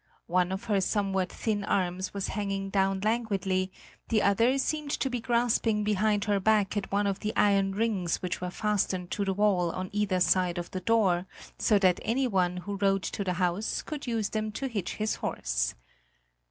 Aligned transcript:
One 0.25 0.51
of 0.51 0.63
her 0.63 0.81
somewhat 0.81 1.31
thin 1.31 1.63
arms 1.63 2.11
was 2.11 2.29
hanging 2.29 2.71
down 2.71 3.01
languidly, 3.01 3.71
the 4.09 4.23
other 4.23 4.57
seemed 4.57 4.89
to 4.99 5.11
be 5.11 5.19
grasping 5.21 5.83
behind 5.83 6.25
her 6.25 6.39
back 6.39 6.75
at 6.75 6.91
one 6.91 7.05
of 7.05 7.19
the 7.19 7.31
iron 7.35 7.73
rings 7.73 8.15
which 8.19 8.41
were 8.41 8.49
fastened 8.49 9.11
to 9.11 9.23
the 9.23 9.33
wall 9.35 9.69
on 9.69 9.91
either 9.91 10.19
side 10.19 10.57
of 10.57 10.71
the 10.71 10.81
door, 10.81 11.27
so 11.59 11.77
that 11.77 11.99
anyone 12.01 12.57
who 12.57 12.77
rode 12.77 13.03
to 13.03 13.23
the 13.23 13.33
house 13.33 13.83
could 13.83 14.07
use 14.07 14.29
them 14.29 14.51
to 14.53 14.67
hitch 14.67 14.95
his 14.95 15.17
horse. 15.17 15.75